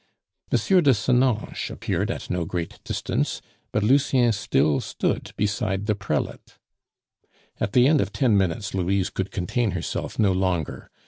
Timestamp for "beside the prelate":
5.37-6.57